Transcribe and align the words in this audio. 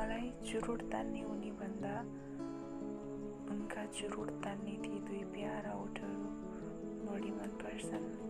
मलाई 0.00 0.28
चुरोट 0.48 0.82
तान्ने 0.82 1.22
उनीभन्दा 1.24 1.94
उनका 3.52 3.82
चुरोट 3.86 4.30
तान्ने 4.44 4.76
ती 4.84 5.00
दुई 5.00 5.18
प्यारा 5.34 5.72
ओठहरू 5.76 6.28
बढी 7.04 7.30
मनपर्छन्। 7.30 8.29